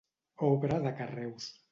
Obra 0.53 0.79
de 0.85 0.93
carreus. 1.01 1.51